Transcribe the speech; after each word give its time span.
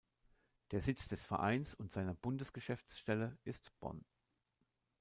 Der 0.71 0.81
Sitz 0.81 1.09
des 1.09 1.23
Vereins 1.23 1.75
und 1.75 1.91
seiner 1.91 2.15
Bundesgeschäftsstelle 2.15 3.37
ist 3.43 3.69
Bonn. 3.79 4.03